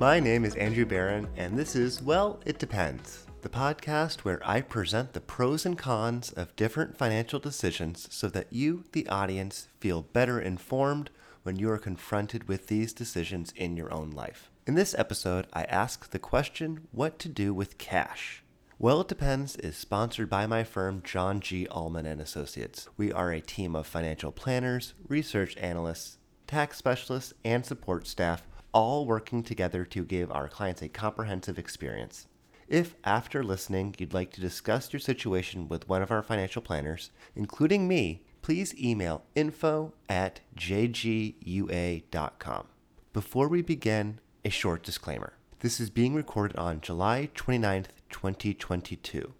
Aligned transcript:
My 0.00 0.18
name 0.18 0.44
is 0.44 0.56
Andrew 0.56 0.84
Barron, 0.84 1.28
and 1.36 1.56
this 1.56 1.76
is 1.76 2.02
Well, 2.02 2.40
It 2.44 2.58
Depends, 2.58 3.26
the 3.42 3.48
podcast 3.48 4.20
where 4.20 4.40
I 4.44 4.60
present 4.60 5.12
the 5.12 5.20
pros 5.20 5.64
and 5.64 5.78
cons 5.78 6.32
of 6.32 6.56
different 6.56 6.98
financial 6.98 7.38
decisions 7.38 8.08
so 8.10 8.28
that 8.28 8.52
you, 8.52 8.86
the 8.90 9.08
audience, 9.08 9.68
feel 9.78 10.02
better 10.02 10.40
informed 10.40 11.10
when 11.44 11.56
you 11.56 11.70
are 11.70 11.78
confronted 11.78 12.48
with 12.48 12.66
these 12.66 12.92
decisions 12.92 13.52
in 13.54 13.76
your 13.76 13.94
own 13.94 14.10
life. 14.10 14.50
In 14.66 14.74
this 14.74 14.96
episode, 14.98 15.46
I 15.52 15.62
ask 15.64 16.10
the 16.10 16.18
question 16.18 16.88
what 16.90 17.20
to 17.20 17.28
do 17.28 17.54
with 17.54 17.78
cash. 17.78 18.42
Well, 18.80 19.02
it 19.02 19.08
depends 19.08 19.54
is 19.56 19.76
sponsored 19.76 20.28
by 20.28 20.46
my 20.48 20.64
firm 20.64 21.02
John 21.04 21.40
G. 21.40 21.68
Ullman 21.70 22.04
and 22.04 22.20
Associates. 22.20 22.88
We 22.96 23.12
are 23.12 23.30
a 23.30 23.40
team 23.40 23.76
of 23.76 23.86
financial 23.86 24.32
planners, 24.32 24.94
research 25.06 25.56
analysts, 25.58 26.18
tax 26.48 26.78
specialists, 26.78 27.32
and 27.44 27.64
support 27.64 28.08
staff 28.08 28.42
all 28.74 29.06
working 29.06 29.42
together 29.42 29.84
to 29.86 30.04
give 30.04 30.30
our 30.30 30.48
clients 30.48 30.82
a 30.82 30.88
comprehensive 30.88 31.58
experience. 31.58 32.26
If 32.68 32.96
after 33.04 33.44
listening 33.44 33.94
you'd 33.98 34.12
like 34.12 34.32
to 34.32 34.40
discuss 34.40 34.92
your 34.92 35.00
situation 35.00 35.68
with 35.68 35.88
one 35.88 36.02
of 36.02 36.10
our 36.10 36.22
financial 36.22 36.60
planners, 36.60 37.10
including 37.36 37.86
me, 37.86 38.24
please 38.42 38.74
email 38.78 39.22
info 39.34 39.94
at 40.08 40.40
jgua.com. 40.56 42.66
Before 43.12 43.48
we 43.48 43.62
begin, 43.62 44.18
a 44.44 44.50
short 44.50 44.82
disclaimer. 44.82 45.34
This 45.60 45.78
is 45.78 45.88
being 45.88 46.14
recorded 46.14 46.58
on 46.58 46.80
July 46.80 47.30
29th, 47.34 47.86
2022. 48.10 49.32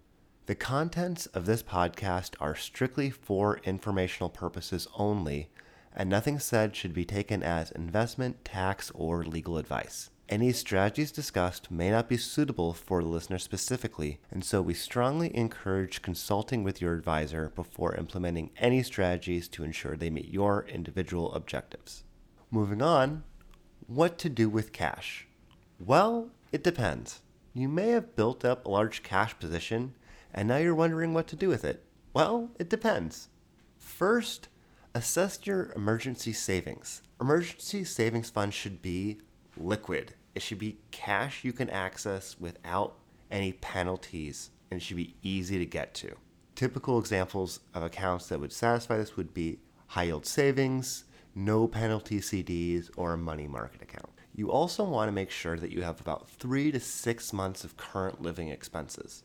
The 0.47 0.55
contents 0.55 1.27
of 1.27 1.47
this 1.47 1.63
podcast 1.63 2.35
are 2.39 2.55
strictly 2.55 3.11
for 3.11 3.59
informational 3.65 4.29
purposes 4.29 4.87
only, 4.95 5.49
and 5.95 6.09
nothing 6.09 6.39
said 6.39 6.75
should 6.75 6.93
be 6.93 7.05
taken 7.05 7.43
as 7.43 7.71
investment, 7.71 8.45
tax, 8.45 8.91
or 8.95 9.25
legal 9.25 9.59
advice. 9.59 10.11
Any 10.29 10.53
strategies 10.53 11.13
discussed 11.13 11.71
may 11.71 11.91
not 11.91 12.09
be 12.09 12.17
suitable 12.17 12.73
for 12.73 13.03
the 13.03 13.09
listener 13.09 13.39
specifically, 13.39 14.21
and 14.31 14.43
so 14.45 14.63
we 14.63 14.73
strongly 14.73 15.37
encourage 15.37 16.03
consulting 16.03 16.65
with 16.65 16.81
your 16.81 16.95
advisor 16.95 17.53
before 17.55 17.95
implementing 17.95 18.51
any 18.57 18.83
strategies 18.83 19.49
to 19.49 19.65
ensure 19.65 19.97
they 19.97 20.11
meet 20.11 20.29
your 20.29 20.67
individual 20.67 21.33
objectives. 21.35 22.05
Moving 22.51 22.81
on, 22.81 23.25
what 23.87 24.17
to 24.19 24.29
do 24.31 24.49
with 24.49 24.73
cash? 24.73 25.27
Well, 25.79 26.31
it 26.53 26.65
depends. 26.65 27.21
You 27.53 27.69
may 27.69 27.91
have 27.91 28.17
built 28.17 28.45
up 28.45 28.65
a 28.65 28.71
large 28.71 29.03
cash 29.03 29.39
position 29.39 29.95
and 30.35 30.49
now 30.49 30.57
you're 30.57 30.75
wondering 30.75 31.15
what 31.15 31.29
to 31.29 31.37
do 31.37 31.49
with 31.49 31.65
it. 31.65 31.85
Well, 32.13 32.51
it 32.59 32.69
depends. 32.69 33.29
First, 33.79 34.49
assess 34.95 35.41
your 35.45 35.73
emergency 35.75 36.33
savings. 36.33 37.03
Emergency 37.21 37.85
savings 37.85 38.31
fund 38.31 38.55
should 38.55 38.81
be 38.81 39.19
liquid. 39.57 40.15
It 40.35 40.43
should 40.43 40.59
be 40.59 40.79
cash 40.93 41.43
you 41.43 41.53
can 41.53 41.69
access 41.71 42.37
without 42.39 42.95
any 43.31 43.53
penalties 43.55 44.51
and 44.71 44.81
it 44.81 44.85
should 44.85 44.97
be 44.97 45.17
easy 45.23 45.59
to 45.59 45.67
get 45.67 45.95
to. 45.95 46.15
Typical 46.55 46.99
examples 46.99 47.61
of 47.75 47.83
accounts 47.83 48.29
that 48.29 48.39
would 48.39 48.53
satisfy 48.53 48.97
this 48.97 49.17
would 49.17 49.35
be 49.35 49.59
high 49.89 50.05
yield 50.05 50.27
savings, 50.27 51.05
no 51.35 51.67
penalty 51.67 52.21
CDs, 52.21 52.91
or 52.97 53.13
a 53.13 53.19
money 53.19 53.49
market 53.49 53.83
account. 53.83 54.11
You 54.37 54.51
also 54.51 54.85
want 54.85 55.09
to 55.09 55.13
make 55.13 55.31
sure 55.31 55.57
that 55.57 55.71
you 55.71 55.83
have 55.83 56.01
about 56.01 56.29
three 56.29 56.71
to 56.71 56.79
six 56.79 57.33
months 57.33 57.65
of 57.65 57.77
current 57.77 58.23
living 58.23 58.49
expenses. 58.49 59.25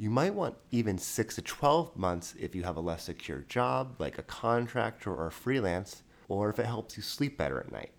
You 0.00 0.08
might 0.08 0.34
want 0.34 0.56
even 0.70 0.96
six 0.96 1.34
to 1.34 1.42
12 1.42 1.94
months 1.94 2.34
if 2.40 2.54
you 2.54 2.62
have 2.62 2.78
a 2.78 2.80
less 2.80 3.02
secure 3.02 3.40
job, 3.40 3.96
like 3.98 4.16
a 4.16 4.22
contractor 4.22 5.12
or 5.12 5.26
a 5.26 5.30
freelance, 5.30 6.04
or 6.26 6.48
if 6.48 6.58
it 6.58 6.64
helps 6.64 6.96
you 6.96 7.02
sleep 7.02 7.36
better 7.36 7.60
at 7.60 7.70
night. 7.70 7.90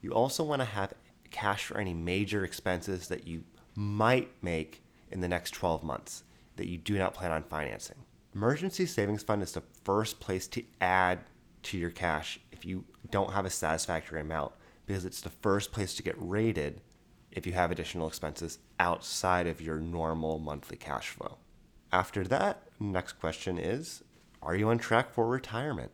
You 0.00 0.12
also 0.12 0.44
want 0.44 0.60
to 0.60 0.66
have 0.66 0.94
cash 1.32 1.64
for 1.64 1.78
any 1.78 1.94
major 1.94 2.44
expenses 2.44 3.08
that 3.08 3.26
you 3.26 3.42
might 3.74 4.30
make 4.40 4.84
in 5.10 5.20
the 5.20 5.26
next 5.26 5.50
12 5.50 5.82
months 5.82 6.22
that 6.54 6.68
you 6.68 6.78
do 6.78 6.96
not 6.96 7.12
plan 7.12 7.32
on 7.32 7.42
financing. 7.42 8.04
Emergency 8.32 8.86
savings 8.86 9.24
fund 9.24 9.42
is 9.42 9.50
the 9.50 9.64
first 9.82 10.20
place 10.20 10.46
to 10.46 10.62
add 10.80 11.18
to 11.64 11.76
your 11.76 11.90
cash 11.90 12.38
if 12.52 12.64
you 12.64 12.84
don't 13.10 13.32
have 13.32 13.44
a 13.44 13.50
satisfactory 13.50 14.20
amount 14.20 14.52
because 14.86 15.04
it's 15.04 15.22
the 15.22 15.30
first 15.30 15.72
place 15.72 15.92
to 15.96 16.04
get 16.04 16.14
rated 16.18 16.82
if 17.36 17.46
you 17.46 17.52
have 17.52 17.70
additional 17.70 18.08
expenses 18.08 18.58
outside 18.80 19.46
of 19.46 19.60
your 19.60 19.78
normal 19.78 20.38
monthly 20.40 20.76
cash 20.76 21.10
flow. 21.10 21.36
After 21.92 22.24
that, 22.24 22.62
next 22.80 23.20
question 23.20 23.58
is 23.58 24.02
Are 24.42 24.56
you 24.56 24.70
on 24.70 24.78
track 24.78 25.12
for 25.12 25.28
retirement? 25.28 25.92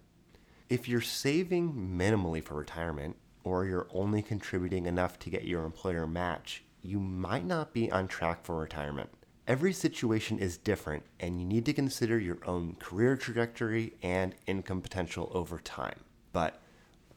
If 0.70 0.88
you're 0.88 1.02
saving 1.02 1.74
minimally 1.74 2.42
for 2.42 2.54
retirement, 2.54 3.16
or 3.44 3.66
you're 3.66 3.88
only 3.92 4.22
contributing 4.22 4.86
enough 4.86 5.18
to 5.18 5.30
get 5.30 5.44
your 5.44 5.64
employer 5.64 6.06
match, 6.06 6.62
you 6.80 7.00
might 7.00 7.44
not 7.44 7.74
be 7.74 7.90
on 7.90 8.08
track 8.08 8.44
for 8.44 8.56
retirement. 8.56 9.10
Every 9.48 9.72
situation 9.72 10.38
is 10.38 10.56
different, 10.56 11.02
and 11.18 11.40
you 11.40 11.46
need 11.46 11.66
to 11.66 11.72
consider 11.72 12.18
your 12.18 12.38
own 12.46 12.76
career 12.78 13.16
trajectory 13.16 13.94
and 14.00 14.36
income 14.46 14.80
potential 14.80 15.30
over 15.34 15.58
time. 15.58 15.98
But 16.32 16.60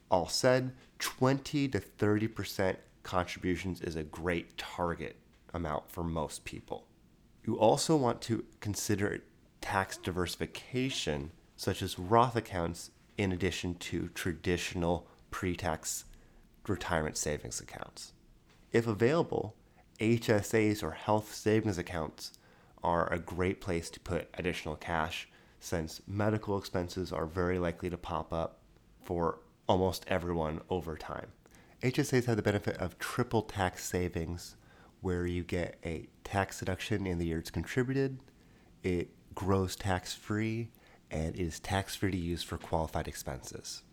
all 0.10 0.28
said, 0.28 0.74
20 1.00 1.68
to 1.70 1.80
30% 1.80 2.78
contributions 3.06 3.80
is 3.82 3.96
a 3.96 4.04
great 4.04 4.58
target 4.58 5.16
amount 5.54 5.90
for 5.90 6.04
most 6.04 6.44
people. 6.44 6.88
You 7.46 7.58
also 7.58 7.96
want 7.96 8.22
to 8.24 8.44
consider 8.60 9.24
tax 9.62 9.96
diversification, 9.96 11.32
such 11.56 11.82
as 11.82 11.98
Roth 11.98 12.36
accounts, 12.36 12.92
in 13.18 13.32
addition 13.32 13.76
to 13.76 14.10
traditional 14.10 15.08
pre 15.32 15.56
tax 15.56 16.06
retirement 16.68 17.16
savings 17.16 17.62
accounts. 17.62 18.12
If 18.74 18.88
available, 18.88 19.56
HSAs 20.00 20.84
or 20.84 20.92
health 20.92 21.34
savings 21.34 21.78
accounts 21.78 22.34
are 22.84 23.12
a 23.14 23.20
great 23.20 23.62
place 23.62 23.90
to 23.92 24.00
put 24.00 24.28
additional 24.34 24.76
cash 24.76 25.30
since 25.60 26.02
medical 26.08 26.58
expenses 26.58 27.14
are 27.14 27.26
very 27.26 27.58
likely 27.60 27.90
to 27.90 27.98
pop 27.98 28.34
up 28.34 28.60
for 29.04 29.40
almost 29.68 30.06
everyone 30.08 30.62
over 30.70 30.98
time. 30.98 31.28
HSAs 31.82 32.26
have 32.26 32.38
the 32.38 32.42
benefit 32.42 32.78
of 32.78 32.98
triple 33.00 33.42
tax 33.42 33.84
savings, 33.84 34.56
where 35.02 35.26
you 35.26 35.44
get 35.44 35.78
a 35.86 36.08
tax 36.24 36.60
deduction 36.60 37.06
in 37.06 37.18
the 37.18 37.28
year 37.28 37.40
it's 37.40 37.52
contributed, 37.52 38.20
it 38.82 39.10
grows 39.36 39.76
tax 39.76 40.14
free, 40.14 40.70
and 41.12 41.36
it 41.36 41.42
is 41.42 41.60
tax 41.60 41.96
free 41.96 42.12
to 42.12 42.18
use 42.18 42.44
for 42.44 42.58
qualified 42.58 43.08
expenses. 43.08 43.84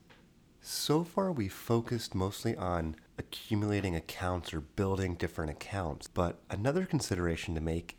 So 0.61 1.03
far, 1.03 1.33
we've 1.33 1.53
focused 1.53 2.15
mostly 2.15 2.57
on 2.57 2.97
accumulating 3.19 3.97
accounts 3.97 4.55
or 4.55 4.61
building 4.61 5.17
different 5.17 5.51
accounts, 5.51 6.07
but 6.07 6.41
another 6.49 6.87
consideration 6.87 7.55
to 7.57 7.61
make 7.61 7.97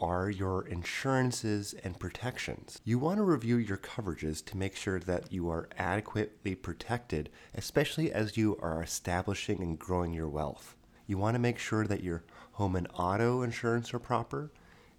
are 0.00 0.30
your 0.30 0.66
insurances 0.66 1.74
and 1.84 1.98
protections. 2.00 2.80
You 2.84 2.98
want 2.98 3.18
to 3.18 3.22
review 3.22 3.56
your 3.56 3.76
coverages 3.76 4.44
to 4.46 4.56
make 4.56 4.74
sure 4.74 4.98
that 5.00 5.30
you 5.30 5.50
are 5.50 5.68
adequately 5.76 6.54
protected, 6.54 7.28
especially 7.54 8.10
as 8.10 8.36
you 8.36 8.58
are 8.62 8.82
establishing 8.82 9.62
and 9.62 9.78
growing 9.78 10.12
your 10.12 10.28
wealth. 10.28 10.74
You 11.06 11.18
want 11.18 11.34
to 11.34 11.40
make 11.40 11.58
sure 11.58 11.86
that 11.86 12.02
your 12.02 12.24
home 12.52 12.76
and 12.76 12.88
auto 12.94 13.42
insurance 13.42 13.92
are 13.92 13.98
proper, 13.98 14.50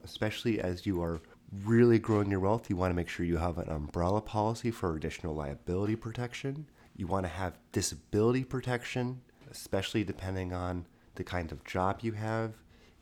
especially 0.04 0.62
as 0.62 0.86
you 0.86 1.02
are 1.02 1.20
really 1.66 2.00
growing 2.00 2.30
your 2.30 2.40
wealth. 2.40 2.70
You 2.70 2.76
want 2.76 2.92
to 2.92 2.96
make 2.96 3.10
sure 3.10 3.26
you 3.26 3.38
have 3.38 3.58
an 3.58 3.70
umbrella 3.70 4.22
policy 4.22 4.72
for 4.72 4.96
additional 4.96 5.36
liability 5.36 5.96
protection. 5.96 6.68
You 6.96 7.08
want 7.08 7.26
to 7.26 7.32
have 7.32 7.58
disability 7.72 8.44
protection, 8.44 9.22
especially 9.50 10.04
depending 10.04 10.54
on 10.54 10.86
the 11.16 11.24
kind 11.24 11.52
of 11.52 11.64
job 11.64 12.00
you 12.02 12.14
have 12.14 12.54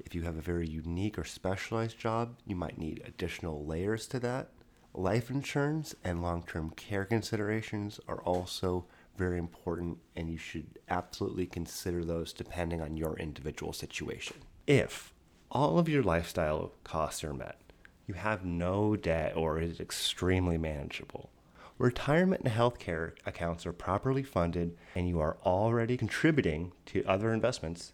if 0.06 0.16
you 0.16 0.24
have 0.24 0.38
a 0.38 0.42
very 0.42 0.68
unique 0.68 1.18
or 1.18 1.24
specialized 1.24 1.98
job, 2.00 2.36
you 2.46 2.56
might 2.56 2.78
need 2.78 3.01
additional 3.06 3.66
layers 3.66 4.07
to 4.07 4.19
that. 4.19 4.50
Life 4.94 5.30
insurance 5.30 5.96
and 6.04 6.22
long 6.22 6.44
term 6.44 6.72
care 6.72 7.06
considerations 7.06 8.00
are 8.07 8.22
also 8.22 8.86
very 9.18 9.38
important, 9.38 9.98
and 10.16 10.30
you 10.30 10.38
should 10.38 10.80
absolutely 10.90 11.46
consider 11.46 12.04
those 12.04 12.34
depending 12.34 12.81
on 12.81 12.98
your 12.98 13.18
individual 13.18 13.74
situation. 13.74 14.38
If 14.66 15.13
all 15.51 15.78
of 15.78 15.90
your 15.90 16.04
lifestyle 16.04 16.74
costs 16.84 17.24
are 17.24 17.34
met, 17.34 17.60
you 18.07 18.13
have 18.16 18.46
no 18.46 18.96
debt 18.96 19.34
or 19.36 19.60
is 19.60 19.80
extremely 19.80 20.57
manageable, 20.57 21.30
retirement 21.78 22.42
and 22.44 22.54
healthcare 22.54 23.13
accounts 23.25 23.66
are 23.66 23.74
properly 23.74 24.24
funded, 24.24 24.78
and 24.96 25.07
you 25.07 25.19
are 25.19 25.38
already 25.46 25.98
contributing 25.98 26.72
to 26.88 27.04
other 27.06 27.34
investments 27.34 27.94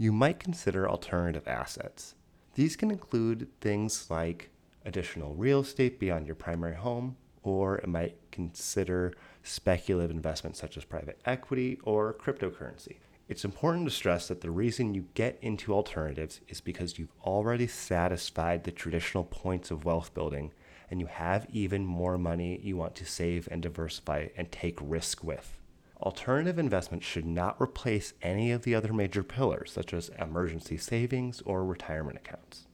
you 0.00 0.12
might 0.12 0.40
consider 0.40 0.88
alternative 0.88 1.46
assets. 1.46 2.14
These 2.54 2.74
can 2.74 2.90
include 2.90 3.48
things 3.60 4.10
like 4.10 4.48
additional 4.86 5.34
real 5.34 5.60
estate 5.60 6.00
beyond 6.00 6.24
your 6.24 6.36
primary 6.36 6.74
home, 6.74 7.18
or 7.42 7.76
it 7.76 7.86
might 7.86 8.16
consider 8.32 9.12
speculative 9.42 10.10
investments 10.10 10.58
such 10.58 10.78
as 10.78 10.86
private 10.86 11.20
equity 11.26 11.78
or 11.82 12.14
cryptocurrency. 12.14 12.96
It's 13.28 13.44
important 13.44 13.84
to 13.88 13.90
stress 13.90 14.28
that 14.28 14.40
the 14.40 14.50
reason 14.50 14.94
you 14.94 15.04
get 15.12 15.38
into 15.42 15.74
alternatives 15.74 16.40
is 16.48 16.62
because 16.62 16.98
you've 16.98 17.12
already 17.22 17.66
satisfied 17.66 18.64
the 18.64 18.72
traditional 18.72 19.24
points 19.24 19.70
of 19.70 19.84
wealth 19.84 20.14
building 20.14 20.50
and 20.90 20.98
you 20.98 21.08
have 21.08 21.46
even 21.52 21.84
more 21.84 22.16
money 22.16 22.58
you 22.62 22.74
want 22.74 22.94
to 22.94 23.04
save 23.04 23.50
and 23.50 23.60
diversify 23.60 24.28
and 24.34 24.50
take 24.50 24.78
risk 24.80 25.22
with. 25.22 25.60
Alternative 26.02 26.58
investments 26.58 27.06
should 27.06 27.26
not 27.26 27.60
replace 27.60 28.14
any 28.22 28.52
of 28.52 28.62
the 28.62 28.74
other 28.74 28.92
major 28.92 29.22
pillars, 29.22 29.70
such 29.70 29.92
as 29.92 30.10
emergency 30.18 30.78
savings 30.78 31.42
or 31.42 31.64
retirement 31.64 32.16
accounts. 32.16 32.66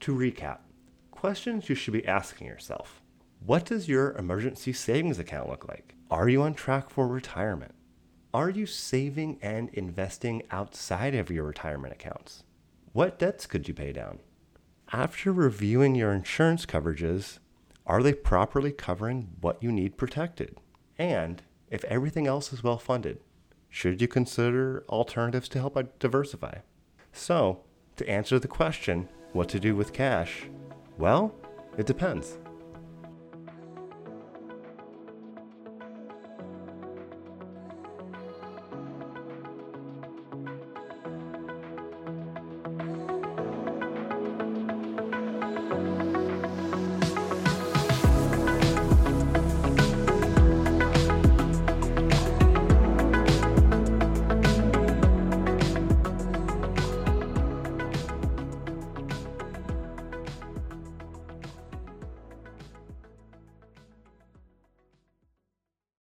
To 0.00 0.14
recap, 0.14 0.58
questions 1.10 1.68
you 1.68 1.74
should 1.74 1.92
be 1.92 2.06
asking 2.06 2.46
yourself 2.46 3.02
What 3.44 3.64
does 3.64 3.88
your 3.88 4.12
emergency 4.12 4.72
savings 4.72 5.18
account 5.18 5.48
look 5.48 5.66
like? 5.66 5.96
Are 6.08 6.28
you 6.28 6.42
on 6.42 6.54
track 6.54 6.88
for 6.88 7.08
retirement? 7.08 7.74
Are 8.32 8.50
you 8.50 8.66
saving 8.66 9.38
and 9.42 9.68
investing 9.70 10.42
outside 10.52 11.16
of 11.16 11.30
your 11.30 11.44
retirement 11.44 11.94
accounts? 11.94 12.44
What 12.92 13.18
debts 13.18 13.46
could 13.46 13.66
you 13.66 13.74
pay 13.74 13.92
down? 13.92 14.20
After 14.92 15.32
reviewing 15.32 15.96
your 15.96 16.12
insurance 16.12 16.64
coverages, 16.64 17.40
are 17.86 18.04
they 18.04 18.12
properly 18.12 18.70
covering 18.70 19.30
what 19.40 19.60
you 19.60 19.72
need 19.72 19.96
protected? 19.96 20.58
And 20.96 21.42
if 21.70 21.84
everything 21.84 22.26
else 22.26 22.52
is 22.52 22.62
well 22.62 22.78
funded, 22.78 23.20
should 23.68 24.00
you 24.00 24.08
consider 24.08 24.84
alternatives 24.88 25.48
to 25.50 25.58
help 25.58 25.76
diversify? 25.98 26.58
So, 27.12 27.60
to 27.96 28.08
answer 28.08 28.38
the 28.38 28.48
question, 28.48 29.08
what 29.32 29.48
to 29.50 29.60
do 29.60 29.74
with 29.74 29.92
cash? 29.92 30.44
Well, 30.98 31.34
it 31.76 31.86
depends. 31.86 32.38